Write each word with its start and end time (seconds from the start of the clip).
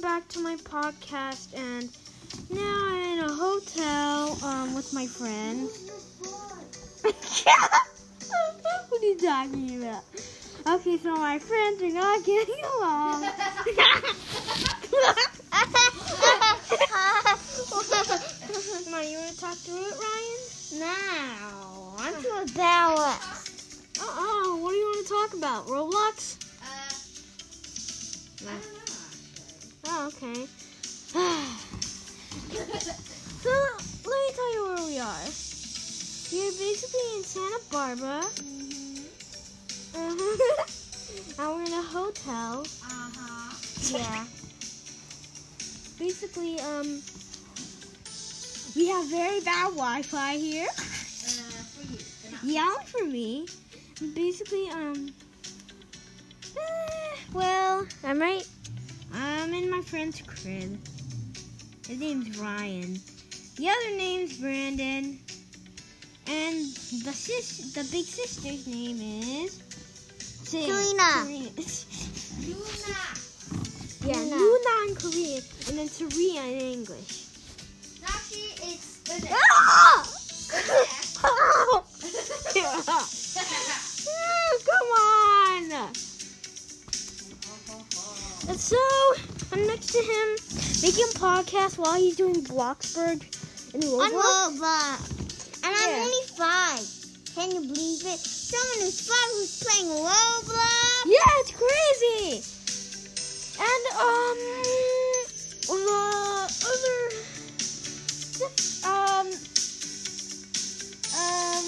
welcome 0.00 0.20
back 0.20 0.28
to 0.28 0.38
my 0.38 0.56
podcast. 0.56 1.54
And 1.54 1.90
now 2.50 2.88
I'm 2.88 3.18
in 3.18 3.24
a 3.24 3.34
hotel 3.34 4.38
um, 4.42 4.74
with 4.74 4.92
my 4.92 5.06
friends. 5.06 5.90
what 7.02 7.14
are 8.92 9.04
you 9.04 9.18
talking 9.20 9.82
about? 9.82 10.04
Okay, 10.66 10.96
so 10.98 11.16
my 11.16 11.38
friends 11.38 11.82
are 11.82 11.92
not 11.92 12.24
getting 12.24 12.54
along. 12.78 13.24
Come 18.84 18.94
on, 18.94 19.10
you 19.10 19.18
want 19.18 19.34
to 19.34 19.40
talk 19.40 19.56
through 19.58 19.84
it, 19.86 19.94
Ryan? 19.98 20.38
now, 20.80 21.94
I'm 21.98 22.14
to 22.14 22.28
about 22.52 23.18
Uh 23.98 24.02
oh, 24.02 24.60
what 24.62 24.70
do 24.70 24.76
you 24.76 24.84
want 24.86 25.06
to 25.06 25.12
talk 25.12 25.34
about? 25.34 25.66
Roblox? 25.66 26.36
Uh, 28.46 28.79
Oh, 29.92 30.06
okay. 30.06 30.46
so, 33.42 33.50
let 34.06 34.18
me 34.18 34.30
tell 34.36 34.54
you 34.54 34.62
where 34.68 34.86
we 34.86 34.98
are. 35.00 35.26
You're 36.30 36.52
basically 36.52 37.06
in 37.16 37.24
Santa 37.24 37.60
Barbara. 37.72 38.22
and 41.38 41.48
we're 41.56 41.64
in 41.64 41.72
a 41.72 41.82
hotel. 41.82 42.64
uh-huh. 42.84 43.56
Yeah. 43.90 44.24
Basically, 45.98 46.60
um, 46.60 47.02
we 48.76 48.86
have 48.86 49.10
very 49.10 49.40
bad 49.40 49.70
Wi-Fi 49.70 50.36
here. 50.36 50.68
Uh, 50.68 50.78
for 51.74 51.82
you. 51.92 51.98
Yeah, 52.54 52.72
for 52.84 53.04
me. 53.04 53.48
Basically, 54.14 54.70
um, 54.70 55.12
eh, 56.56 57.16
well, 57.34 57.86
I'm 58.04 58.20
right. 58.20 58.46
In 59.60 59.68
my 59.68 59.82
friend's 59.82 60.22
crib. 60.22 60.78
His 61.86 61.98
name's 61.98 62.38
Ryan. 62.38 62.98
The 63.56 63.68
other 63.68 63.90
name's 63.94 64.38
Brandon. 64.38 65.18
And 66.26 66.64
the 67.04 67.12
sis, 67.12 67.74
the 67.74 67.84
big 67.92 68.06
sister's 68.06 68.66
name 68.66 68.98
is 69.44 69.60
Selena. 70.44 71.26
Luna. 71.26 71.50
yeah, 74.06 74.16
Luna. 74.16 74.36
Luna 74.36 74.70
in 74.88 74.94
Korean, 74.94 75.42
and 75.68 75.78
then 75.78 75.88
Serena 75.88 76.46
in 76.48 76.60
English. 76.60 77.26
Actually, 78.02 78.54
it's 78.64 79.02
ah! 79.30 80.08
good. 80.54 81.20
Come 84.64 84.88
on! 84.88 85.90
And 88.48 88.58
so, 88.58 88.78
I'm 89.52 89.66
next 89.66 89.88
to 89.92 89.98
him 89.98 90.36
making 90.82 91.04
a 91.04 91.18
podcast 91.18 91.76
while 91.78 91.94
he's 91.98 92.16
doing 92.16 92.42
Bloxburg 92.44 93.22
in 93.74 93.82
On 93.82 94.10
Roblox. 94.12 94.58
Roblox. 94.58 95.64
And 95.64 95.74
I'm 95.76 96.02
only 96.02 96.24
five. 96.36 96.86
Can 97.34 97.50
you 97.50 97.60
believe 97.60 98.02
it? 98.06 98.18
Someone 98.18 98.80
who's 98.86 99.00
five 99.08 99.30
who's 99.34 99.62
playing 99.62 99.90
Roblox. 99.90 101.04
Yeah, 101.06 101.40
it's 101.40 101.52
crazy! 101.52 102.42
And, 103.60 103.84
um, 104.00 104.38
the 105.68 106.06
other, 106.66 107.00
um, 108.84 109.26
um, 111.18 111.66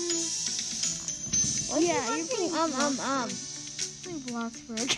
yeah, 1.83 2.17
you're 2.17 2.27
playing 2.27 2.55
Um, 2.55 2.73
um, 2.75 3.01
um. 3.01 3.29
playing 4.03 4.21
Bloxburg. 4.31 4.91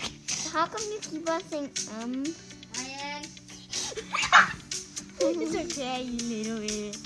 How 0.53 0.67
come 0.67 0.83
you 0.93 0.99
keep 1.01 1.29
on 1.29 1.43
saying 1.51 1.71
um? 2.01 2.25
It's 5.27 5.57
okay, 5.57 6.03
you 6.03 6.19
little 6.29 6.63
idiot. 6.63 6.99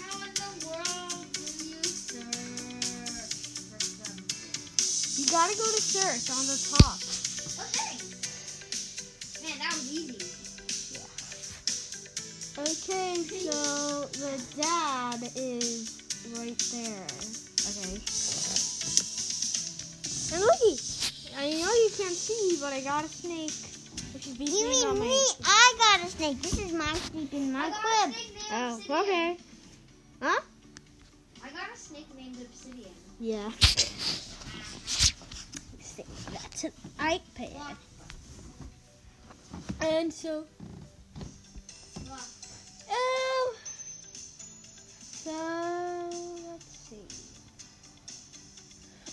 How 0.00 0.16
in 0.24 0.32
the 0.32 0.48
world 0.66 1.26
do 1.34 1.40
you 1.68 1.82
search? 1.84 2.24
You 5.18 5.26
gotta 5.30 5.54
go 5.54 5.64
to 5.64 5.82
search 5.82 6.30
on 6.32 6.46
the 6.48 6.56
top. 6.72 6.96
Okay. 7.68 8.00
Man, 9.44 9.58
that 9.58 9.74
was 9.74 9.92
easy. 9.92 10.24
Okay, 12.56 13.14
so 13.28 14.08
the 14.08 14.40
dad 14.56 15.20
is 15.36 16.00
right 16.38 16.58
there. 16.72 17.06
Okay. 17.68 18.00
And 20.32 20.40
looky, 20.40 20.80
I 21.36 21.50
know 21.60 21.72
you 21.74 21.90
can't 21.94 22.16
see, 22.16 22.56
but 22.58 22.72
I 22.72 22.80
got 22.80 23.04
a 23.04 23.08
snake, 23.08 23.52
which 24.14 24.26
is 24.28 24.38
basically 24.38 24.82
on 24.88 24.98
my. 24.98 25.63
A 26.04 26.06
snake. 26.06 26.42
This 26.42 26.58
is 26.58 26.72
my 26.74 26.92
snake 26.92 27.32
in 27.32 27.50
my 27.50 27.70
crib. 27.70 28.14
Oh, 28.52 28.80
okay. 28.90 29.38
Huh? 30.20 30.40
I 31.42 31.48
got 31.48 31.72
a 31.72 31.78
snake 31.78 32.14
named 32.14 32.36
Obsidian. 32.42 32.90
Yeah. 33.18 33.50
That's 36.30 36.64
an 36.64 36.72
iPad. 36.98 37.76
And 39.80 40.12
so, 40.12 40.44
oh, 42.90 43.54
so 44.90 45.30
let's 46.50 46.66
see. 46.66 47.06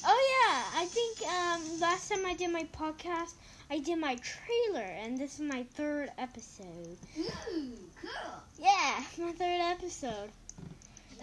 Oh 0.06 0.19
yeah, 0.34 0.81
I 0.81 0.85
think 0.88 1.22
um, 1.31 1.80
last 1.80 2.12
time 2.12 2.25
I 2.25 2.34
did 2.34 2.51
my 2.51 2.66
podcast, 2.78 3.35
I 3.71 3.79
did 3.79 3.99
my 3.99 4.17
trailer, 4.17 4.83
and 4.83 5.17
this 5.17 5.35
is 5.35 5.39
my 5.39 5.63
third 5.75 6.11
episode. 6.17 6.97
Ooh, 7.17 7.71
cool. 8.01 8.33
Yeah, 8.59 9.01
my 9.17 9.31
third 9.31 9.61
episode. 9.61 10.29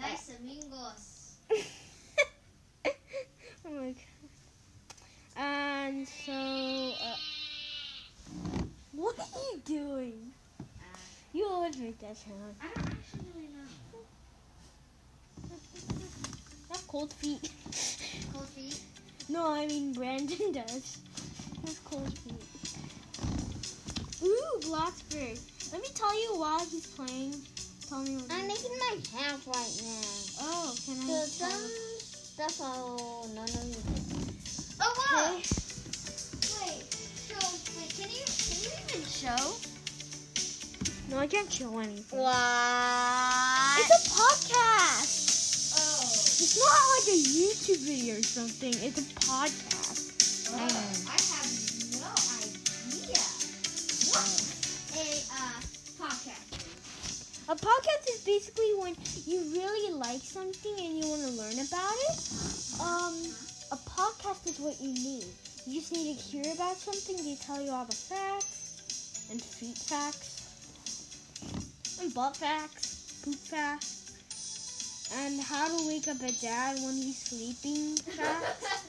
Nice 0.01 0.31
amigos. 0.39 1.35
oh 2.87 3.69
my 3.69 3.89
god. 3.89 3.95
And 5.35 6.07
so, 6.07 6.33
uh, 6.33 7.17
what 8.93 9.19
are 9.19 9.53
you 9.53 9.61
doing? 9.63 10.31
You 11.33 11.45
always 11.45 11.77
make 11.77 11.99
that 11.99 12.17
sound. 12.17 12.55
I 12.59 12.65
don't 12.73 12.87
actually 12.87 13.27
really 13.35 13.49
know. 13.49 13.99
That's 16.67 16.81
cold 16.85 17.13
feet. 17.13 17.51
Cold 18.33 18.47
feet. 18.49 18.81
No, 19.29 19.53
I 19.53 19.67
mean 19.67 19.93
Brandon 19.93 20.51
does. 20.51 20.97
That's 21.63 21.79
cold 21.79 22.17
feet. 22.19 22.38
Ooh, 24.23 24.59
Bloxburg. 24.61 25.39
Let 25.71 25.81
me 25.81 25.87
tell 25.93 26.13
you 26.19 26.39
while 26.39 26.65
he's 26.65 26.87
playing. 26.87 27.35
Tell 27.87 28.01
me 28.01 28.17
what. 28.17 28.31
I'm 28.31 28.47
making 28.47 28.77
my 28.77 28.97
house 29.17 29.47
right 29.47 29.81
now. 29.83 30.41
Oh, 30.41 30.75
can 30.85 30.97
I? 30.97 31.25
So 31.25 31.45
some 31.45 31.69
stuff 32.01 32.61
I'll 32.61 33.29
none 33.33 33.49
of 33.49 33.65
you 33.65 33.75
can. 33.75 34.35
Oh 34.81 34.93
wow! 34.97 35.35
Okay. 35.35 35.43
Oh, 35.43 36.65
wait, 36.65 36.83
so 36.93 37.35
wait, 37.79 37.91
can 37.95 38.09
you 38.09 38.25
can 38.27 38.57
you 38.63 38.71
even 38.89 39.03
show? 39.07 39.55
No, 41.09 41.17
I 41.17 41.27
can't 41.27 41.51
show 41.51 41.79
anything. 41.79 42.19
What? 42.19 43.79
It's 43.79 43.91
a 43.91 44.01
podcast. 44.13 45.73
oh. 45.79 46.03
It's 46.03 46.57
not 46.59 46.81
like 46.95 47.07
a 47.07 47.19
YouTube 47.19 47.81
video 47.85 48.19
or 48.19 48.23
something. 48.23 48.73
It's 48.75 48.99
a 48.99 49.03
podcast. 49.25 50.51
Oh, 50.51 50.88
A 57.49 57.55
podcast 57.55 58.05
is 58.13 58.21
basically 58.21 58.71
when 58.77 58.95
you 59.25 59.41
really 59.51 59.91
like 59.91 60.23
something 60.23 60.75
and 60.85 60.95
you 60.95 61.07
want 61.07 61.23
to 61.23 61.29
learn 61.29 61.57
about 61.57 61.95
it. 62.11 62.19
Um, 62.79 63.33
a 63.71 63.77
podcast 63.77 64.45
is 64.45 64.59
what 64.59 64.79
you 64.79 64.93
need. 64.93 65.33
You 65.65 65.79
just 65.79 65.91
need 65.91 66.15
to 66.15 66.21
hear 66.21 66.53
about 66.53 66.79
something. 66.79 67.23
They 67.23 67.37
tell 67.37 67.59
you 67.59 67.71
all 67.71 67.85
the 67.85 67.95
facts 67.95 68.77
and 69.31 69.41
feet 69.43 69.77
facts 69.77 70.41
and 71.99 72.13
butt 72.13 72.37
facts, 72.37 72.97
poop 73.23 73.39
facts, 73.47 74.05
and 75.11 75.41
how 75.41 75.69
to 75.69 75.87
wake 75.87 76.07
up 76.07 76.21
a 76.21 76.31
dad 76.31 76.79
when 76.83 76.97
he's 76.97 77.19
sleeping 77.19 77.97
facts. 77.97 78.67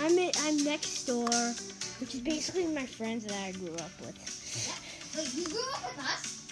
I'm 0.00 0.18
in, 0.18 0.32
I'm 0.40 0.64
next 0.64 1.04
door, 1.04 1.54
which 2.00 2.14
is 2.14 2.20
basically 2.20 2.66
my 2.66 2.86
friends 2.86 3.24
that 3.24 3.34
I 3.34 3.52
grew 3.52 3.74
up 3.74 3.92
with. 4.00 4.16
Wait, 5.16 5.34
you 5.34 5.44
grew 5.46 5.62
up 5.74 5.82
with 5.84 6.04
us? 6.04 6.42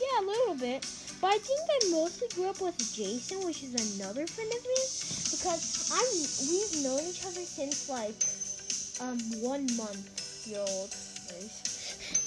Yeah, 0.00 0.20
a 0.20 0.26
little 0.26 0.54
bit. 0.54 0.86
But 1.20 1.34
I 1.34 1.38
think 1.38 1.60
I 1.70 1.90
mostly 1.90 2.28
grew 2.34 2.48
up 2.50 2.60
with 2.60 2.78
Jason, 2.94 3.44
which 3.46 3.62
is 3.62 3.74
another 3.74 4.26
friend 4.26 4.50
of 4.50 4.62
mine, 4.64 4.90
because 5.30 5.90
I'm 5.90 6.08
we've 6.50 6.84
known 6.84 7.00
each 7.08 7.24
other 7.24 7.40
since 7.40 7.88
like 7.88 8.14
um 9.00 9.18
one 9.40 9.66
month 9.76 10.46
year 10.46 10.60
old. 10.60 10.94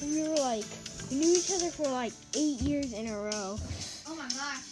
We 0.02 0.28
were 0.28 0.36
like 0.36 0.66
we 1.10 1.18
knew 1.18 1.38
each 1.38 1.52
other 1.52 1.72
for 1.72 1.88
like 1.90 2.14
eight 2.36 2.62
years 2.62 2.94
in 2.94 3.08
a 3.08 3.18
row. 3.18 3.58
Oh 4.08 4.16
my 4.16 4.28
gosh. 4.30 4.64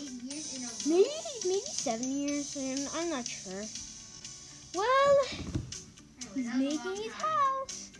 Eight 0.00 0.22
years 0.22 0.56
in 0.56 0.64
a 0.64 0.66
row. 0.66 0.72
Maybe 0.86 1.10
maybe 1.44 1.60
seven 1.66 2.10
years, 2.10 2.56
and 2.56 2.88
I'm 2.96 3.10
not 3.10 3.26
sure. 3.26 3.64
Well, 4.74 5.18
he's 6.34 6.54
making 6.54 6.96
his 6.96 7.12
house. 7.12 7.90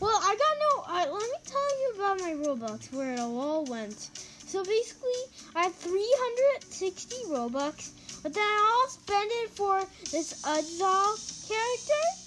Well, 0.00 0.18
I 0.22 0.36
got 0.36 0.54
no. 0.64 0.82
Uh, 0.88 1.12
let 1.12 1.22
me 1.22 1.38
tell 1.44 1.80
you 1.80 1.92
about 1.96 2.20
my 2.20 2.32
Robux, 2.32 2.92
where 2.92 3.14
it 3.14 3.20
all 3.20 3.64
went. 3.64 4.10
So 4.46 4.62
basically, 4.62 5.22
I 5.54 5.64
had 5.64 5.74
360 5.74 7.16
Robux, 7.28 7.90
but 8.22 8.34
then 8.34 8.42
I 8.42 8.80
all 8.82 8.88
spent 8.88 9.30
it 9.42 9.50
for 9.50 9.82
this 10.10 10.42
Udzal 10.42 11.16
character, 11.48 12.25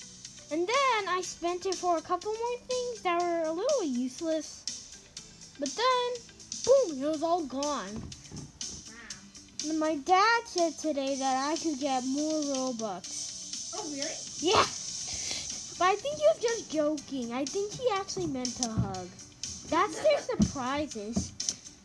and 0.52 0.68
then 0.68 1.08
I 1.08 1.22
spent 1.22 1.66
it 1.66 1.76
for 1.76 1.98
a 1.98 2.02
couple 2.02 2.32
more 2.32 2.58
things 2.68 3.02
that 3.04 3.22
were 3.22 3.44
a 3.50 3.52
little 3.52 3.84
useless. 3.84 4.66
But 5.60 5.70
then, 5.70 6.10
boom, 6.66 7.04
it 7.04 7.08
was 7.08 7.22
all 7.22 7.44
gone. 7.46 8.02
Wow. 8.88 9.70
And 9.70 9.80
my 9.80 9.96
dad 9.96 10.42
said 10.46 10.78
today 10.78 11.16
that 11.18 11.52
I 11.52 11.56
could 11.56 11.80
get 11.80 12.04
more 12.06 12.42
Robux. 12.42 13.74
Oh, 13.76 13.84
really? 13.92 14.08
Yeah. 14.40 14.66
But 15.78 15.86
I 15.86 15.96
think 15.96 16.18
he 16.18 16.26
was 16.34 16.42
just 16.42 16.72
joking. 16.72 17.32
I 17.32 17.46
think 17.46 17.72
he 17.74 17.88
actually 17.94 18.28
meant 18.28 18.56
to 18.58 18.70
hug. 18.70 19.08
That's 19.70 20.02
their 20.02 20.18
surprises. 20.18 21.32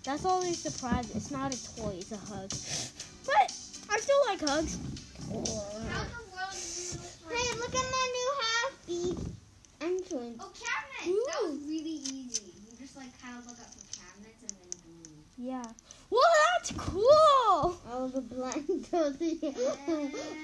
That's 0.04 0.24
all 0.24 0.40
their 0.40 0.54
surprises. 0.54 1.14
It's 1.14 1.30
not 1.30 1.54
a 1.54 1.76
toy, 1.76 1.96
it's 1.98 2.12
a 2.12 2.16
hug. 2.16 2.50
But 3.26 3.52
I 3.90 3.98
still 4.00 4.22
like 4.26 4.40
hugs. 4.40 4.78
How 5.28 6.04
the 6.04 6.24
world 6.32 6.52
is 6.52 7.20
Hey, 7.28 7.58
look 7.58 7.74
at 7.74 7.90
my 7.90 8.03
new 8.88 9.14
happy 9.14 9.16
entrance. 9.80 10.40
Oh, 10.40 10.52
cabinets. 10.52 11.26
That 11.32 11.42
was 11.42 11.58
really 11.66 12.00
easy. 12.12 12.52
You 12.70 12.76
just 12.78 12.96
like 12.96 13.20
kind 13.22 13.38
of 13.38 13.46
look 13.46 13.58
up 13.58 13.66
for 13.66 13.98
cabinets 13.98 14.42
and 14.42 14.50
then 14.50 14.70
boom. 14.84 15.24
Yeah. 15.36 15.64
Well, 16.10 16.22
that's 16.56 16.72
cool. 16.72 17.76
Oh, 17.90 18.10
the 18.12 18.20
blind 18.20 18.90
told 18.90 19.20
me. 19.20 19.38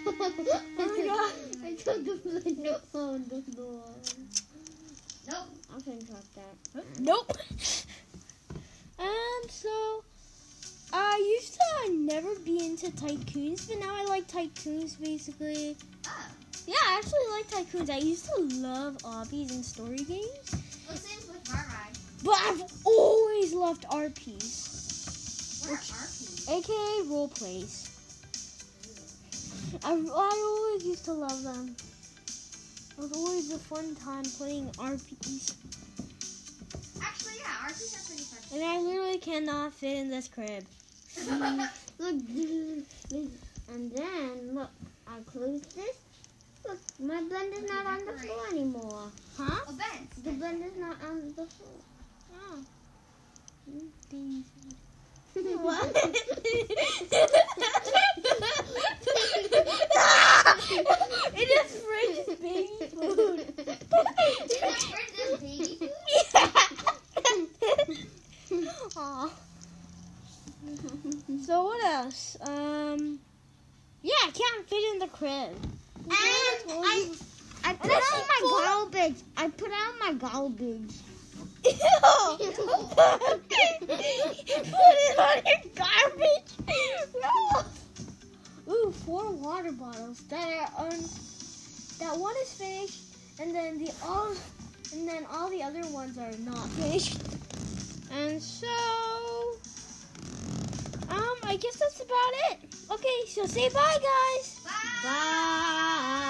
Oh 0.07 0.15
my 0.19 1.07
God. 1.07 1.33
I 1.65 1.75
told 1.75 2.05
the 2.05 2.17
blind 2.25 2.65
to 2.65 2.81
open 2.99 3.29
the 3.29 3.57
door. 3.57 3.83
Nope. 5.29 5.47
I 5.75 5.81
can 5.81 6.07
trust 6.07 6.35
that. 6.35 6.85
Nope. 6.99 7.33
And 8.99 9.51
so, 9.51 10.05
I 10.93 11.39
used 11.39 11.55
to 11.55 11.93
never 11.93 12.35
be 12.41 12.65
into 12.67 12.91
tycoons, 12.91 13.69
but 13.69 13.79
now 13.79 13.95
I 13.95 14.05
like 14.05 14.27
tycoons 14.29 15.01
basically. 15.01 15.77
Oh. 16.07 16.27
Yeah, 16.71 16.77
I 16.87 16.99
actually 17.03 17.27
like 17.35 17.51
tycoons. 17.51 17.91
I 17.91 17.99
used 17.99 18.27
to 18.27 18.43
love 18.63 18.97
obbies 18.99 19.51
and 19.51 19.65
story 19.65 20.05
games, 20.05 20.55
Well, 20.87 20.97
same 20.97 21.19
with 21.29 21.51
Rai 21.51 21.91
but 22.23 22.37
I've 22.47 22.63
always 22.85 23.53
loved 23.53 23.83
RPs, 23.89 25.67
What 25.69 25.73
are 25.73 25.83
RPs? 25.83 26.49
aka 26.49 27.09
role 27.11 27.27
plays. 27.27 27.89
I, 29.83 29.95
I 29.95 30.45
always 30.47 30.87
used 30.87 31.05
to 31.07 31.13
love 31.13 31.43
them. 31.43 31.75
It 32.97 33.01
was 33.01 33.13
always 33.15 33.51
a 33.51 33.59
fun 33.59 33.97
time 33.97 34.23
playing 34.39 34.69
RPs, 34.79 35.55
Actually, 37.03 37.33
yeah, 37.41 37.67
RPs 37.67 37.97
are 37.99 38.07
pretty 38.07 38.23
fun. 38.23 38.39
and 38.55 38.63
I 38.65 38.79
literally 38.79 39.19
cannot 39.19 39.73
fit 39.73 39.97
in 39.97 40.09
this 40.09 40.29
crib. 40.29 40.65
look, 41.99 42.15
and 43.11 43.91
then 43.91 44.55
look, 44.55 44.71
I 45.09 45.19
close 45.27 45.63
this. 45.75 45.97
Look, 46.67 46.79
my 46.99 47.23
blend 47.23 47.55
is 47.55 47.69
not 47.69 47.87
on 47.87 48.05
the 48.05 48.13
floor 48.13 48.47
anymore. 48.51 49.11
Huh? 49.37 49.61
A 49.69 49.73
vent. 49.73 50.25
The 50.25 50.33
blend 50.33 50.65
is 50.65 50.77
not 50.77 50.97
on 51.03 51.35
the 51.37 51.47
floor. 51.47 51.81
Oh. 52.35 52.65
what? 55.63 55.97
it 61.33 61.49
just 61.49 61.77
fridge 61.85 62.27
baby 62.41 62.79
food. 62.91 63.39
Aw. 68.97 69.31
So 71.47 71.65
what 71.65 71.83
else? 71.85 72.37
Um, 72.43 73.19
yeah, 74.03 74.13
I 74.27 74.31
can't 74.31 74.69
fit 74.69 74.85
in 74.93 74.99
the 74.99 75.09
crib. 75.09 75.70
I, 76.73 77.11
I 77.65 77.75
put 77.75 77.91
out 77.91 78.27
my 78.29 78.41
garbage. 78.65 79.23
I 79.37 79.49
put 79.49 79.71
out 79.71 79.99
my 80.01 80.13
garbage. 80.15 80.95
Ew. 81.65 81.71
Put 81.71 82.51
it 84.97 85.19
on 85.19 85.37
your 85.47 85.63
garbage. 85.75 86.51
No. 87.21 87.33
Ooh, 88.73 88.93
four 89.05 89.33
water 89.33 89.73
bottles 89.73 90.21
that 90.29 90.49
are 90.49 90.85
on. 90.85 90.91
That 91.99 92.17
one 92.17 92.35
is 92.43 92.53
finished, 92.55 93.03
and 93.41 93.55
then 93.55 93.79
the 93.79 93.93
all, 94.03 94.35
and 94.93 95.07
then 95.07 95.27
all 95.31 95.51
the 95.51 95.63
other 95.63 95.87
ones 95.89 96.17
are 96.19 96.33
not 96.39 96.69
finished. 96.71 97.19
And 98.13 98.41
so, 98.43 98.67
um, 101.11 101.37
I 101.43 101.57
guess 101.61 101.77
that's 101.77 102.01
about 102.01 102.33
it. 102.51 102.75
Okay, 102.91 103.27
so 103.29 103.45
say 103.47 103.69
bye, 103.69 103.99
guys. 104.01 104.61
Bye. 105.05 106.30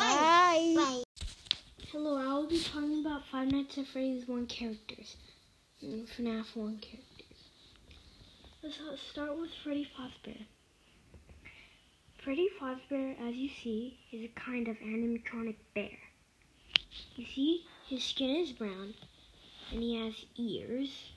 Bye. 0.00 0.72
Bye. 0.74 1.02
Hello, 1.92 2.16
I 2.16 2.32
will 2.32 2.46
be 2.48 2.58
talking 2.58 3.00
about 3.00 3.26
Five 3.30 3.52
Nights 3.52 3.76
at 3.76 3.86
Freddy's 3.86 4.26
1 4.26 4.46
characters 4.46 5.16
and 5.82 6.08
FNAF 6.08 6.56
1 6.56 6.78
characters. 6.78 7.36
Let's 8.62 9.02
start 9.02 9.38
with 9.38 9.50
Freddy 9.62 9.86
Fazbear. 9.94 10.46
Freddy 12.24 12.48
Fazbear, 12.58 13.14
as 13.28 13.34
you 13.34 13.50
see, 13.62 13.98
is 14.10 14.24
a 14.24 14.40
kind 14.40 14.68
of 14.68 14.78
animatronic 14.78 15.56
bear. 15.74 15.98
You 17.16 17.26
see, 17.26 17.66
his 17.86 18.02
skin 18.02 18.30
is 18.36 18.52
brown, 18.52 18.94
and 19.70 19.82
he 19.82 20.02
has 20.02 20.14
ears, 20.38 21.12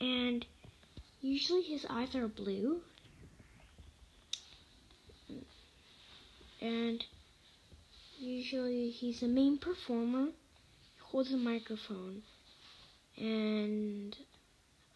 and 0.00 0.44
usually 1.20 1.62
his 1.62 1.86
eyes 1.88 2.16
are 2.16 2.26
blue, 2.26 2.80
and 6.60 7.04
Usually 8.24 8.88
he's 8.88 9.20
the 9.20 9.28
main 9.28 9.58
performer. 9.58 10.28
He 10.94 11.00
holds 11.02 11.30
a 11.30 11.36
microphone. 11.36 12.22
And 13.18 14.16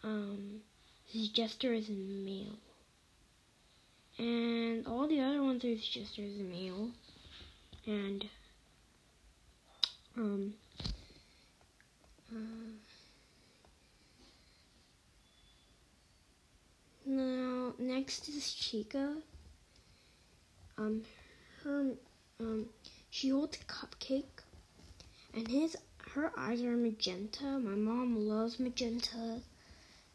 um 0.03 0.61
his 1.05 1.29
gesture 1.29 1.71
is 1.73 1.89
male. 1.89 2.57
And 4.17 4.87
all 4.87 5.07
the 5.07 5.21
other 5.21 5.43
ones 5.43 5.63
are 5.63 5.67
his 5.67 5.87
gestures 5.87 6.39
in 6.39 6.49
male. 6.49 6.89
And 7.85 8.25
um 10.17 10.53
uh, 12.33 12.71
now 17.05 17.73
next 17.77 18.27
is 18.27 18.51
Chica. 18.53 19.17
Um 20.79 21.03
her 21.63 21.91
um 22.39 22.65
she 23.09 23.29
holds 23.29 23.57
a 23.57 23.63
cupcake, 23.65 24.43
and 25.33 25.47
his 25.47 25.75
her 26.13 26.31
eyes 26.37 26.61
are 26.61 26.75
magenta. 26.75 27.45
My 27.59 27.75
mom 27.75 28.27
loves 28.27 28.59
magenta, 28.59 29.41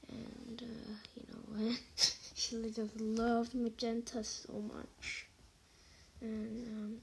and 0.08 0.62
uh, 0.62 0.94
you 1.14 1.22
know 1.30 1.68
what? 1.68 1.80
she 2.34 2.70
just 2.70 3.00
loves 3.00 3.54
magenta 3.54 4.24
so 4.24 4.52
much. 4.52 5.26
And 6.20 6.66
um, 6.68 6.96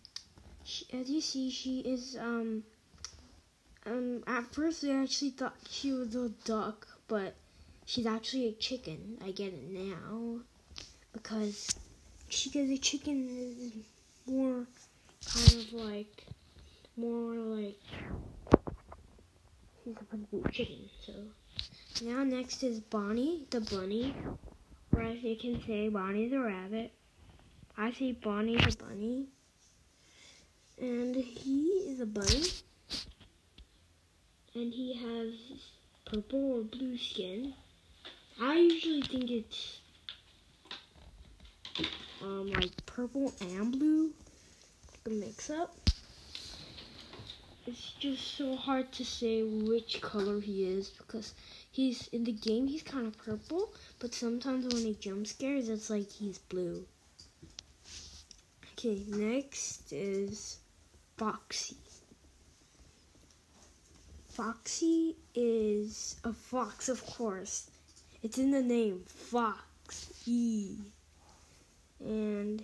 she, 0.64 0.86
as 0.94 1.10
you 1.10 1.22
see, 1.22 1.50
she 1.50 1.80
is 1.80 2.18
um 2.20 2.64
um. 3.86 4.24
At 4.28 4.54
first, 4.54 4.84
we 4.84 4.92
actually 4.92 5.32
thought 5.32 5.56
she 5.70 5.92
was 5.92 6.16
a 6.16 6.30
duck, 6.46 6.88
but 7.08 7.36
she's 7.86 8.06
actually 8.06 8.48
a 8.48 8.54
chicken. 8.54 9.18
I 9.24 9.32
get 9.32 9.54
it 9.54 9.70
now 9.70 10.40
because 11.14 11.76
she 12.30 12.50
because 12.50 12.70
a 12.70 12.78
chicken 12.78 13.30
is 13.30 13.74
more 14.26 14.66
kind 15.26 15.62
of 15.62 15.74
like 15.74 16.26
more 16.98 17.36
like 17.36 17.80
poo 20.30 20.44
chicken. 20.52 20.90
So 21.06 21.14
now 22.04 22.24
next 22.24 22.64
is 22.64 22.80
Bonnie 22.80 23.46
the 23.50 23.62
bunny, 23.62 24.14
or 24.94 25.02
as 25.02 25.22
you 25.24 25.36
can 25.36 25.62
say, 25.66 25.90
Bonnie 25.90 26.28
the 26.28 26.40
rabbit. 26.40 26.92
I 27.78 27.92
say 27.92 28.12
Bonnie 28.12 28.58
the 28.58 28.76
bunny, 28.78 29.28
and 30.80 31.16
he 31.16 31.68
is 31.88 32.00
a 32.02 32.06
bunny, 32.06 32.44
and 34.54 34.74
he 34.74 34.94
has 34.96 35.34
purple 36.06 36.58
or 36.58 36.64
blue 36.64 36.98
skin. 36.98 37.54
I 38.42 38.56
usually 38.56 39.02
think 39.02 39.32
it's 39.32 39.80
um, 42.22 42.52
like 42.52 42.86
purple 42.86 43.34
and 43.42 43.72
blue, 43.72 44.12
like 45.06 45.14
a 45.14 45.16
mix 45.16 45.50
up. 45.50 45.76
It's 47.68 47.94
just 48.00 48.38
so 48.38 48.56
hard 48.56 48.92
to 48.94 49.06
say 49.06 49.44
which 49.44 50.02
color 50.02 50.40
he 50.40 50.66
is 50.66 50.90
because 50.90 51.34
he's 51.72 52.08
in 52.08 52.24
the 52.24 52.32
game 52.32 52.68
he's 52.68 52.84
kind 52.84 53.08
of 53.08 53.18
purple, 53.18 53.72
but 54.00 54.14
sometimes 54.14 54.74
when 54.74 54.84
he 54.84 54.96
jump 55.00 55.28
scares 55.28 55.70
it's 55.70 55.90
like 55.90 56.10
he's 56.10 56.40
blue. 56.40 56.86
Okay, 58.74 59.04
next 59.08 59.94
is 59.94 60.58
Foxy. 61.18 61.78
Foxy 64.30 65.16
is 65.36 66.16
a 66.24 66.34
fox, 66.34 66.90
of 66.90 67.06
course. 67.06 67.70
It's 68.24 68.38
in 68.38 68.52
the 68.52 68.62
name, 68.62 69.04
Fox. 69.06 70.12
E 70.26 70.78
and 72.00 72.64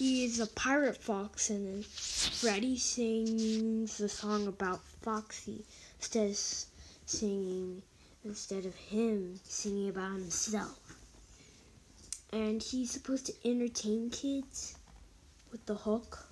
he 0.00 0.24
is 0.24 0.40
a 0.40 0.46
pirate 0.46 0.96
fox 0.96 1.50
and 1.50 1.84
Freddy 1.84 2.78
sings 2.78 3.98
the 3.98 4.08
song 4.08 4.46
about 4.46 4.80
Foxy 5.02 5.66
instead 5.98 6.30
of 6.30 6.36
singing 7.04 7.82
instead 8.24 8.64
of 8.64 8.74
him 8.74 9.38
singing 9.44 9.90
about 9.90 10.12
himself. 10.12 10.96
And 12.32 12.62
he's 12.62 12.90
supposed 12.90 13.26
to 13.26 13.34
entertain 13.44 14.08
kids 14.08 14.74
with 15.52 15.66
the 15.66 15.74
hook. 15.74 16.26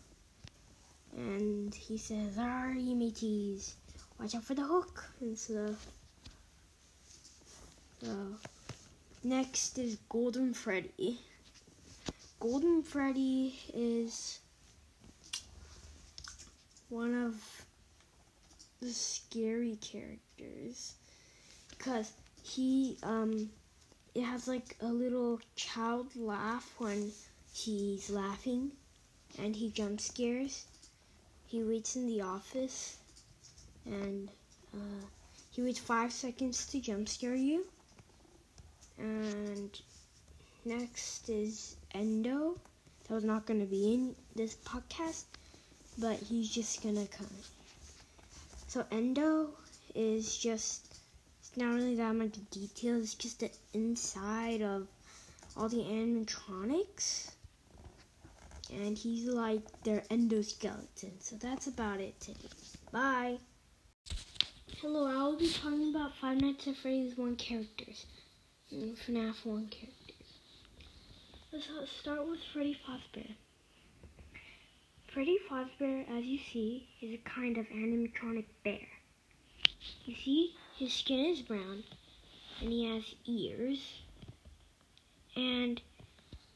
And 1.15 1.75
he 1.75 1.99
says, 1.99 2.39
Are 2.39 2.73
you 2.73 2.97
mateys? 2.97 3.75
Watch 4.19 4.35
out 4.35 4.45
for 4.45 4.55
the 4.55 4.65
hook 4.65 5.05
and. 5.21 5.39
So 5.39 5.77
Next 9.23 9.77
is 9.77 9.99
Golden 10.09 10.55
Freddy. 10.55 11.19
Golden 12.41 12.83
Freddy 12.83 13.59
is 13.75 14.39
one 16.89 17.15
of 17.15 17.35
the 18.81 18.91
scary 18.91 19.77
characters 19.81 20.95
because 21.71 22.13
he 22.45 22.97
um 23.03 23.51
it 24.15 24.23
has 24.23 24.47
like 24.47 24.77
a 24.81 24.87
little 24.87 25.41
child 25.57 26.15
laugh 26.15 26.75
when 26.79 27.11
he's 27.53 28.09
laughing 28.09 28.71
and 29.39 29.57
he 29.57 29.71
jump 29.71 30.01
scares. 30.01 30.67
He 31.47 31.65
waits 31.65 31.97
in 31.97 32.07
the 32.07 32.21
office 32.21 32.99
and 33.85 34.31
uh, 34.73 35.07
he 35.51 35.63
waits 35.63 35.79
five 35.81 36.13
seconds 36.13 36.67
to 36.67 36.81
jump 36.81 37.09
scare 37.09 37.35
you 37.35 37.67
and 38.97 39.81
next 40.65 41.29
is 41.29 41.77
Endo. 41.93 42.57
That 43.09 43.15
was 43.15 43.25
not 43.25 43.47
going 43.47 43.61
to 43.61 43.67
be 43.67 43.95
in 43.95 44.15
this 44.37 44.57
podcast, 44.65 45.25
but 45.99 46.17
he's 46.17 46.51
just 46.51 46.83
going 46.83 46.97
to 46.97 47.07
come. 47.07 47.27
So 48.67 48.85
Endo 48.91 49.51
is 49.95 50.37
just, 50.37 51.01
it's 51.41 51.57
not 51.57 51.75
really 51.75 51.95
that 51.97 52.15
much 52.15 52.35
detail, 52.51 53.01
it's 53.01 53.15
just 53.15 53.41
the 53.41 53.51
inside 53.73 54.63
of 54.63 54.87
all 55.57 55.69
the 55.69 55.79
animatronics. 55.79 57.33
And 58.71 58.99
he's 58.99 59.27
like 59.27 59.63
their 59.83 60.03
endoskeleton. 60.11 61.13
So 61.21 61.37
that's 61.37 61.67
about 61.67 62.01
it 62.01 62.21
today. 62.21 62.51
Bye. 62.93 63.39
Hello, 64.81 65.07
I 65.07 65.25
will 65.25 65.37
be 65.39 65.51
talking 65.51 65.91
about 65.95 66.15
Five 66.17 66.41
Nights 66.41 66.69
at 66.69 66.77
Freddy's 66.77 67.17
1 67.17 67.37
characters. 67.37 68.07
Mm, 68.73 68.97
FNAF 68.97 69.45
1 69.45 69.67
characters. 69.69 69.98
Let's 71.51 71.67
start 71.99 72.29
with 72.29 72.41
Freddy 72.53 72.77
Fazbear. 72.87 73.35
Freddy 75.07 75.39
Fazbear, 75.51 76.05
as 76.19 76.23
you 76.27 76.39
see, 76.53 76.87
is 77.01 77.15
a 77.15 77.29
kind 77.29 77.57
of 77.57 77.65
animatronic 77.71 78.45
bear. 78.65 78.87
You 80.05 80.15
see, 80.15 80.55
his 80.77 80.93
skin 80.93 81.25
is 81.25 81.41
brown, 81.41 81.85
and 82.61 82.71
he 82.71 82.85
has 82.93 83.03
ears, 83.25 84.03
and 85.35 85.81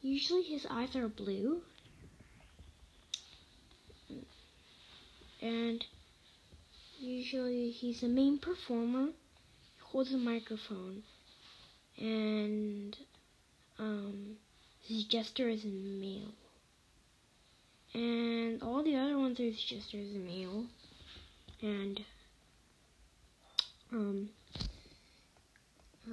usually 0.03 0.43
his 0.43 0.67
eyes 0.69 0.95
are 0.95 1.07
blue, 1.07 1.63
and 5.41 5.83
usually 6.99 7.71
he's 7.71 8.01
the 8.01 8.07
main 8.07 8.37
performer, 8.37 9.07
he 9.07 9.81
holds 9.81 10.13
a 10.13 10.17
microphone, 10.17 11.01
and 11.97 12.95
um, 13.79 14.37
his 14.83 15.03
jester 15.05 15.49
is 15.49 15.63
male. 15.65 16.33
And 17.93 18.61
all 18.61 18.83
the 18.83 18.95
other 18.95 19.17
ones 19.17 19.39
are 19.39 19.43
his 19.43 19.61
jester 19.61 19.97
is 19.97 20.13
male. 20.13 20.65
And 21.61 22.03
um, 23.91 24.29
uh, 26.07 26.11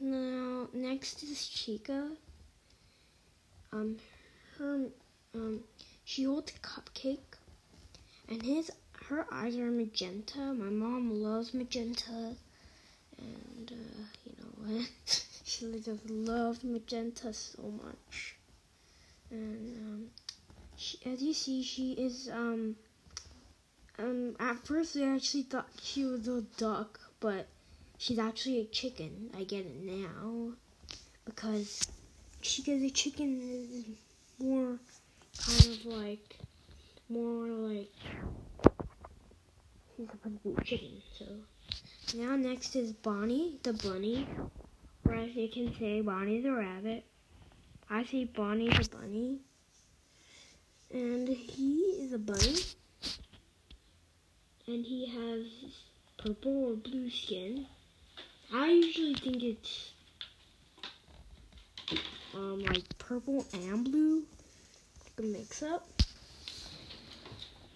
now 0.00 0.68
next 0.72 1.22
is 1.22 1.46
Chica. 1.46 2.08
Um, 3.72 3.98
her 4.58 4.86
um, 5.34 5.60
she 6.04 6.24
holds 6.24 6.52
a 6.52 6.58
cupcake, 6.58 7.38
and 8.28 8.42
his 8.42 8.70
her 9.06 9.26
eyes 9.32 9.56
are 9.56 9.70
magenta. 9.70 10.38
My 10.38 10.70
mom 10.70 11.22
loves 11.22 11.54
magenta, 11.54 12.36
and 13.22 13.72
uh, 13.72 14.02
you 14.24 14.32
know 14.40 14.84
she 15.44 15.80
just 15.84 16.08
loves 16.10 16.64
magenta 16.64 17.32
so 17.32 17.62
much. 17.84 18.36
And 19.30 19.76
um, 19.78 20.06
she, 20.76 20.98
as 21.06 21.22
you 21.22 21.32
see, 21.32 21.62
she 21.62 21.92
is 21.92 22.28
um 22.32 22.76
um. 23.98 24.36
At 24.38 24.66
first, 24.66 24.96
I 24.96 25.14
actually 25.14 25.44
thought 25.44 25.68
she 25.82 26.04
was 26.04 26.28
a 26.28 26.42
duck, 26.56 27.00
but 27.20 27.46
she's 27.98 28.18
actually 28.18 28.60
a 28.60 28.64
chicken. 28.64 29.30
I 29.36 29.44
get 29.44 29.66
it 29.66 29.82
now 29.82 30.52
because 31.24 31.86
she 32.40 32.62
gets 32.62 32.82
a 32.82 32.90
chicken 32.90 33.40
is 33.40 33.84
more 34.44 34.78
kind 35.38 35.66
of 35.66 35.86
like 35.86 36.36
more 37.08 37.46
like 37.46 37.92
he's 39.96 40.08
supposed 40.10 40.42
to 40.42 40.48
be 40.48 40.64
chicken. 40.64 41.02
So 41.18 41.26
now 42.14 42.36
next 42.36 42.76
is 42.76 42.92
Bonnie 42.92 43.58
the 43.62 43.72
bunny, 43.72 44.26
or 45.04 45.14
as 45.14 45.34
you 45.34 45.48
can 45.48 45.74
say, 45.78 46.00
Bonnie 46.00 46.40
the 46.40 46.52
rabbit. 46.52 47.04
I 47.88 48.04
say 48.04 48.24
Bonnie 48.24 48.68
the 48.68 48.88
bunny, 48.88 49.38
and 50.92 51.28
he 51.28 51.76
is 52.00 52.12
a 52.12 52.18
bunny, 52.18 52.56
and 54.66 54.84
he 54.84 55.06
has 55.06 55.46
purple 56.18 56.70
or 56.70 56.74
blue 56.74 57.08
skin. 57.08 57.66
I 58.52 58.66
usually 58.66 59.14
think 59.14 59.42
it's 59.42 59.92
um 62.34 62.62
like 62.64 62.98
purple 62.98 63.46
and 63.54 63.84
blue, 63.84 64.24
a 65.18 65.22
mix 65.22 65.62
up 65.62 65.88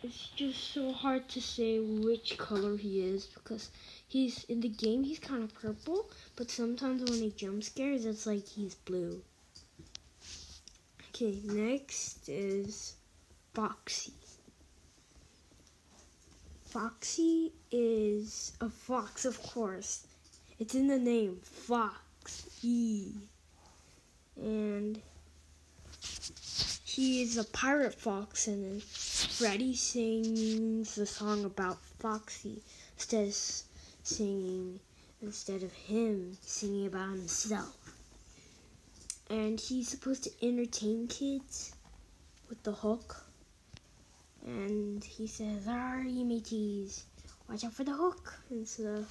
it's 0.07 0.29
just 0.37 0.73
so 0.73 0.93
hard 0.93 1.29
to 1.29 1.41
say 1.41 1.81
which 1.81 2.39
color 2.39 2.77
he 2.77 3.01
is 3.01 3.27
because 3.27 3.71
he's 4.17 4.45
in 4.45 4.63
the 4.63 4.69
game 4.69 5.05
he's 5.05 5.19
kind 5.19 5.43
of 5.45 5.53
purple 5.53 6.09
but 6.37 6.51
sometimes 6.51 7.03
when 7.03 7.21
he 7.21 7.31
jump 7.37 7.63
scares 7.63 8.07
it's 8.07 8.27
like 8.27 8.49
he's 8.49 8.75
blue. 8.75 9.21
Okay 11.11 11.39
next 11.45 12.27
is 12.27 12.95
foxy. 13.53 14.15
Foxy 16.65 17.53
is 17.71 18.53
a 18.63 18.71
fox 18.71 19.27
of 19.27 19.43
course. 19.43 20.07
It's 20.59 20.75
in 20.75 20.87
the 20.89 20.99
name 20.99 21.41
fox 21.43 22.47
e 22.63 23.13
and 24.41 25.03
he 26.85 27.21
is 27.21 27.37
a 27.37 27.45
pirate 27.45 27.95
fox 27.95 28.49
and 28.49 28.83
Freddy 28.83 29.75
sings 29.77 30.95
the 30.95 31.05
song 31.05 31.45
about 31.45 31.85
Foxy. 31.99 32.63
Of 32.99 33.66
singing 34.07 34.79
instead 35.21 35.63
of 35.65 35.73
him 35.73 36.37
singing 36.41 36.87
about 36.87 37.11
himself. 37.11 37.77
And 39.29 39.59
he's 39.59 39.89
supposed 39.89 40.23
to 40.25 40.31
entertain 40.47 41.09
kids 41.09 41.75
with 42.49 42.63
the 42.63 42.73
hook. 42.73 43.23
and 44.45 45.03
he 45.03 45.27
says, 45.27 45.67
"Are 45.67 46.03
you 46.03 46.25
mateys? 46.25 47.05
Watch 47.49 47.65
out 47.65 47.73
for 47.73 47.83
the 47.83 47.95
hook." 47.97 48.39
And 48.49 48.67
so, 48.69 49.05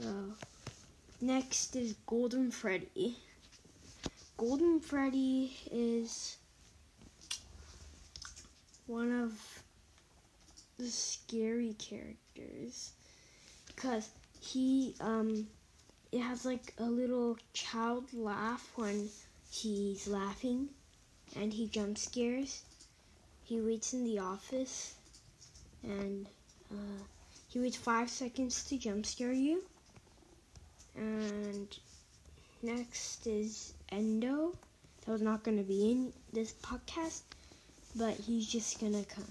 so 0.00 0.34
next 1.20 1.76
is 1.76 1.94
Golden 2.06 2.50
Freddy. 2.50 3.16
Golden 4.36 4.80
Freddy 4.80 5.56
is 5.70 6.38
one 8.86 9.12
of 9.12 9.63
the 10.78 10.86
scary 10.86 11.74
characters. 11.74 12.92
Because 13.66 14.10
he 14.40 14.94
um 15.00 15.46
it 16.12 16.20
has 16.20 16.44
like 16.44 16.74
a 16.78 16.84
little 16.84 17.36
child 17.52 18.04
laugh 18.12 18.70
when 18.76 19.08
he's 19.50 20.06
laughing 20.06 20.68
and 21.36 21.52
he 21.52 21.66
jump 21.66 21.98
scares. 21.98 22.62
He 23.44 23.60
waits 23.60 23.92
in 23.92 24.04
the 24.04 24.20
office 24.20 24.94
and 25.82 26.26
uh, 26.70 27.02
he 27.48 27.58
waits 27.60 27.76
five 27.76 28.08
seconds 28.08 28.64
to 28.64 28.78
jump 28.78 29.04
scare 29.06 29.32
you. 29.32 29.62
And 30.94 31.68
next 32.62 33.26
is 33.26 33.74
endo. 33.90 34.54
That 35.04 35.12
was 35.12 35.22
not 35.22 35.42
going 35.42 35.58
to 35.58 35.64
be 35.64 35.90
in 35.90 36.12
this 36.32 36.54
podcast 36.62 37.22
but 37.96 38.14
he's 38.14 38.46
just 38.46 38.80
gonna 38.80 39.04
come 39.04 39.24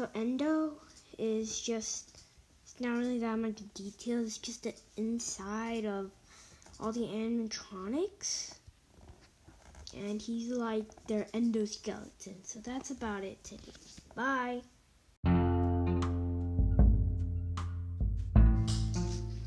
so 0.00 0.08
endo 0.14 0.72
is 1.18 1.60
just 1.60 2.22
it's 2.62 2.80
not 2.80 2.96
really 2.96 3.18
that 3.18 3.38
much 3.38 3.58
detail. 3.74 4.22
It's 4.22 4.38
just 4.38 4.62
the 4.62 4.72
inside 4.96 5.84
of 5.84 6.10
all 6.80 6.90
the 6.90 7.00
animatronics. 7.00 8.54
And 9.94 10.22
he's 10.22 10.48
like 10.48 10.86
their 11.06 11.24
endoskeleton. 11.34 12.36
So 12.44 12.60
that's 12.60 12.90
about 12.90 13.24
it 13.24 13.44
today. 13.44 13.72
Bye. 14.14 14.62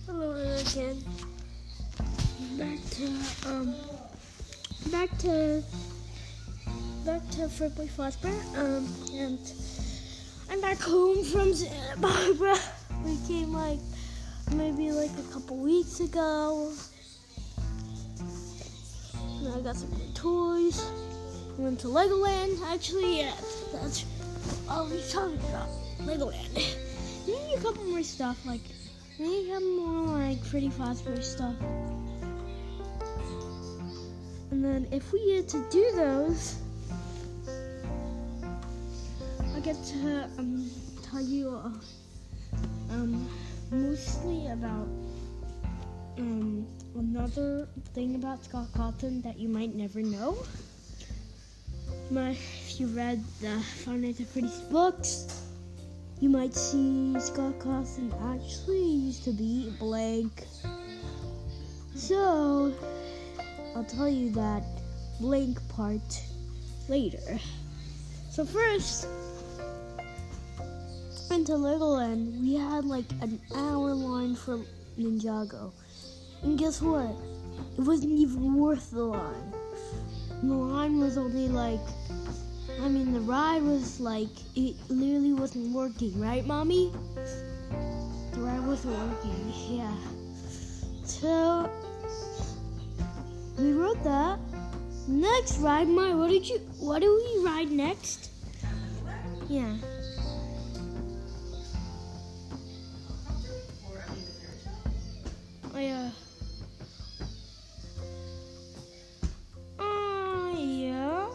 Hello 0.06 0.34
again. 0.60 1.04
Back 2.60 2.78
to 2.92 3.06
um 3.50 3.74
back 4.92 5.18
to 5.18 5.64
back 7.04 7.28
to 7.32 7.50
Friendly 7.50 7.88
Fosbury. 7.88 8.38
Um 8.56 8.88
and 9.18 9.40
I'm 10.54 10.62
back 10.62 10.82
home 10.82 11.24
from 11.24 11.52
Santa 11.52 11.98
Barbara. 11.98 12.56
We 13.04 13.18
came 13.28 13.52
like 13.52 13.80
maybe 14.54 14.92
like 14.92 15.10
a 15.18 15.34
couple 15.34 15.58
weeks 15.58 16.00
ago. 16.00 16.72
And 19.40 19.48
I 19.48 19.62
got 19.62 19.76
some 19.76 19.90
new 19.90 20.14
toys. 20.14 20.92
Went 21.58 21.80
to 21.80 21.88
Legoland. 21.88 22.62
Actually, 22.72 23.18
yeah, 23.18 23.34
that's 23.74 24.06
all 24.70 24.88
we 24.88 25.02
talking 25.10 25.40
about. 25.50 25.70
Legoland. 26.02 26.54
Maybe 27.28 27.54
a 27.56 27.60
couple 27.60 27.86
more 27.86 28.04
stuff 28.04 28.46
like 28.46 28.62
maybe 29.18 29.50
a 29.54 29.60
more 29.60 30.20
like 30.20 30.48
pretty 30.50 30.70
fast 30.70 31.04
food 31.04 31.24
stuff. 31.24 31.56
And 34.52 34.64
then 34.64 34.88
if 34.92 35.12
we 35.12 35.34
get 35.34 35.48
to 35.50 35.66
do 35.72 35.92
those, 35.96 36.58
Get 39.64 39.82
to 39.86 40.30
um, 40.38 40.70
tell 41.10 41.22
you. 41.22 41.50
Uh, 41.50 41.72
um, 42.92 43.30
mostly 43.72 44.48
about 44.48 44.88
um, 46.18 46.68
another 46.96 47.70
thing 47.94 48.16
about 48.16 48.44
Scott 48.44 48.68
Cawthon 48.74 49.24
that 49.24 49.40
you 49.40 49.48
might 49.48 49.74
never 49.74 50.02
know. 50.02 50.38
My, 52.12 52.32
if 52.32 52.78
you 52.78 52.88
read 52.88 53.24
the 53.40 53.58
Five 53.86 54.02
Nights 54.02 54.20
at 54.20 54.28
Freddy's 54.28 54.60
books, 54.70 55.42
you 56.20 56.28
might 56.28 56.54
see 56.54 57.18
Scott 57.22 57.58
Cawthon 57.60 58.12
actually 58.36 58.84
used 58.84 59.24
to 59.24 59.32
be 59.32 59.74
blank. 59.80 60.44
So, 61.96 62.74
I'll 63.78 63.86
tell 63.86 64.10
you 64.10 64.30
that 64.32 64.64
blank 65.22 65.58
part 65.70 66.22
later. 66.90 67.40
So 68.30 68.44
first, 68.44 69.08
went 71.34 71.48
to 71.48 71.54
Legoland, 71.54 72.42
we 72.42 72.54
had 72.54 72.86
like 72.86 73.10
an 73.22 73.42
hour 73.56 73.92
line 73.92 74.36
for 74.36 74.60
Ninjago. 75.00 75.72
And 76.44 76.60
guess 76.60 76.80
what? 76.80 77.10
It 77.76 77.82
wasn't 77.82 78.12
even 78.12 78.54
worth 78.54 78.92
the 78.92 79.04
line. 79.04 79.52
The 80.44 80.54
line 80.54 81.00
was 81.00 81.18
only 81.18 81.48
like, 81.48 81.80
I 82.80 82.88
mean, 82.88 83.14
the 83.14 83.22
ride 83.22 83.64
was 83.64 84.00
like, 84.00 84.30
it 84.56 84.76
literally 84.90 85.34
wasn't 85.34 85.74
working, 85.74 86.22
right, 86.22 86.46
Mommy? 86.46 86.92
The 88.34 88.40
ride 88.40 88.68
wasn't 88.68 88.96
working, 89.00 89.54
yeah. 89.68 89.98
So, 91.04 91.68
we 93.58 93.74
rode 93.74 94.04
that. 94.04 94.38
Next 95.08 95.58
ride, 95.58 95.88
my, 95.88 96.14
what 96.14 96.30
did 96.30 96.48
you, 96.48 96.60
what 96.78 97.00
did 97.00 97.10
we 97.10 97.44
ride 97.44 97.72
next? 97.72 98.30
Yeah. 99.50 99.74
Oh, 109.80 110.54
yeah. 110.56 111.28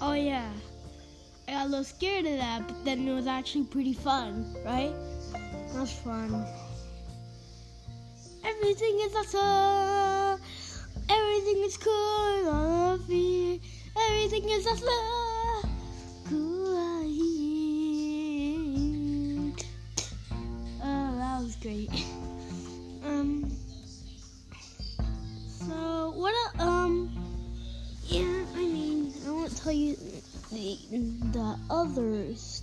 Oh, 0.00 0.12
yeah. 0.14 0.50
I 1.46 1.52
got 1.52 1.66
a 1.66 1.68
little 1.68 1.84
scared 1.84 2.24
of 2.24 2.38
that, 2.38 2.66
but 2.66 2.84
then 2.84 3.06
it 3.06 3.12
was 3.12 3.26
actually 3.26 3.64
pretty 3.64 3.92
fun, 3.92 4.54
right? 4.64 4.94
That 5.32 5.80
was 5.80 5.92
fun. 5.92 6.46
Everything 8.44 9.00
is 9.00 9.14
awesome. 9.14 10.40
Everything 11.08 11.62
is 11.64 11.76
cool. 11.76 11.92
I 11.92 12.42
love 12.44 13.10
you. 13.10 13.60
Everything 13.96 14.48
is 14.48 14.66
awesome. 14.66 15.17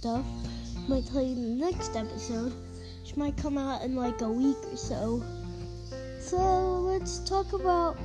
Stuff. 0.05 0.25
Might 0.87 1.07
tell 1.07 1.23
you 1.23 1.31
in 1.31 1.57
the 1.57 1.65
next 1.65 1.95
episode, 1.95 2.53
which 3.01 3.17
might 3.17 3.35
come 3.37 3.57
out 3.57 3.81
in 3.81 3.95
like 3.95 4.21
a 4.21 4.29
week 4.29 4.57
or 4.71 4.77
so. 4.77 5.23
So 6.19 6.37
let's 6.81 7.17
talk 7.27 7.53
about 7.53 7.97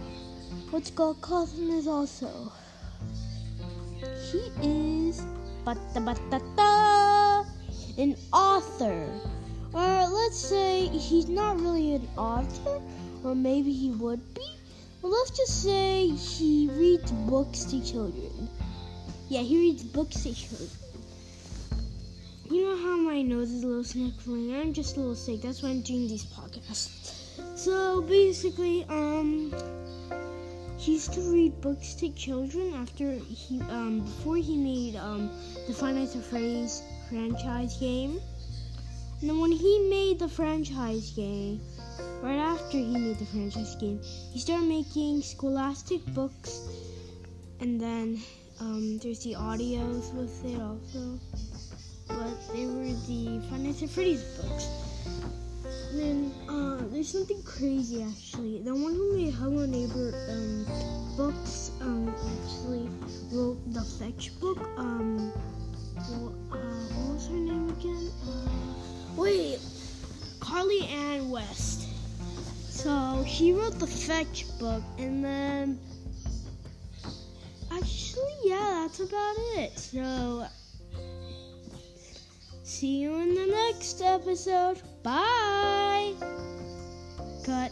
what 0.70 0.86
Scott 0.86 1.20
Cawthon 1.20 1.76
is 1.76 1.86
also. 1.86 2.50
He 4.32 4.40
is 4.62 5.20
an 7.98 8.16
author 8.32 9.06
or 9.74 10.08
let's 10.08 10.38
say 10.38 10.86
he's 10.88 11.28
not 11.28 11.60
really 11.60 11.96
an 11.96 12.08
author, 12.16 12.80
or 13.22 13.34
maybe 13.34 13.72
he 13.72 13.90
would 13.90 14.22
be. 14.34 14.48
But 15.02 15.08
let's 15.08 15.36
just 15.36 15.62
say 15.62 16.08
he 16.08 16.70
reads 16.72 17.12
books 17.12 17.64
to 17.64 17.84
children. 17.84 18.48
Yeah, 19.28 19.42
he 19.42 19.58
reads 19.58 19.82
books 19.82 20.22
to 20.22 20.34
children. 20.34 20.89
You 22.50 22.64
know 22.64 22.76
how 22.76 22.96
my 22.96 23.22
nose 23.22 23.52
is 23.52 23.62
a 23.62 23.66
little 23.68 23.84
sniffling? 23.84 24.52
I'm 24.52 24.72
just 24.72 24.96
a 24.96 24.98
little 24.98 25.14
sick. 25.14 25.40
That's 25.40 25.62
why 25.62 25.68
I'm 25.68 25.82
doing 25.82 26.08
these 26.08 26.24
podcasts. 26.24 27.38
So 27.56 28.02
basically, 28.02 28.84
um, 28.88 29.54
he 30.76 30.94
used 30.94 31.12
to 31.12 31.20
read 31.32 31.60
books 31.60 31.94
to 31.94 32.08
children 32.08 32.74
after 32.74 33.12
he, 33.12 33.60
um, 33.70 34.00
before 34.00 34.36
he 34.36 34.56
made 34.56 34.96
um, 34.96 35.30
the 35.68 35.72
Five 35.72 35.96
at 35.96 36.24
Freddy's 36.24 36.82
franchise 37.08 37.76
game. 37.76 38.20
And 39.20 39.30
then 39.30 39.38
when 39.38 39.52
he 39.52 39.86
made 39.88 40.18
the 40.18 40.28
franchise 40.28 41.12
game, 41.12 41.60
right 42.20 42.34
after 42.34 42.78
he 42.78 42.98
made 42.98 43.20
the 43.20 43.26
franchise 43.26 43.76
game, 43.76 44.00
he 44.32 44.40
started 44.40 44.66
making 44.66 45.22
scholastic 45.22 46.04
books. 46.06 46.62
And 47.60 47.80
then 47.80 48.20
um, 48.58 48.98
there's 48.98 49.22
the 49.22 49.34
audios 49.34 50.12
with 50.14 50.44
it 50.44 50.60
also. 50.60 51.20
But 52.20 52.52
they 52.52 52.66
were 52.66 52.92
the 53.08 53.40
Five 53.48 53.60
Nights 53.60 53.82
at 53.82 53.88
Freddy's 53.88 54.22
books. 54.36 54.68
And 55.90 55.98
then 55.98 56.34
uh, 56.50 56.84
there's 56.92 57.08
something 57.08 57.42
crazy 57.44 58.02
actually. 58.02 58.60
The 58.60 58.74
one 58.74 58.92
who 58.92 59.16
made 59.16 59.32
Hello 59.32 59.64
Neighbor 59.64 60.12
um, 60.28 60.66
books 61.16 61.70
um, 61.80 62.14
actually 62.36 62.90
wrote 63.32 63.58
the 63.72 63.80
Fetch 63.80 64.38
book. 64.38 64.58
Um, 64.76 65.32
well, 65.96 66.34
uh, 66.52 66.56
what 66.56 67.14
was 67.14 67.28
her 67.28 67.36
name 67.36 67.70
again? 67.70 68.10
Uh, 68.28 68.50
Wait, 69.16 69.58
Carly 70.40 70.86
Anne 70.88 71.30
West. 71.30 71.88
So 72.68 73.24
she 73.26 73.54
wrote 73.54 73.78
the 73.78 73.86
Fetch 73.86 74.44
book, 74.58 74.82
and 74.98 75.24
then 75.24 75.80
actually, 77.72 78.34
yeah, 78.44 78.86
that's 78.86 79.00
about 79.00 79.36
it. 79.56 79.78
So, 79.78 80.46
see 82.80 82.96
you 82.96 83.14
in 83.16 83.34
the 83.34 83.44
next 83.44 84.00
episode. 84.00 84.80
Bye. 85.02 86.14
Cut. 87.44 87.70